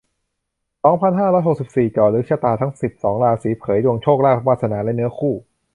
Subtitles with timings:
[0.83, 5.35] สองพันห้าร้อยหกสิบสี่ เจาะลึกชะตาทั้ง สิบสอง ราศี เผยดวงโชคลาภ วาสนา และเนื้อคู่